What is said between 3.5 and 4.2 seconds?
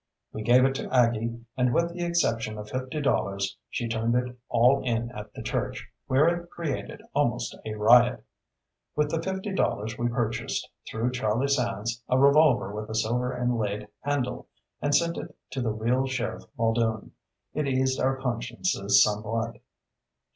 she turned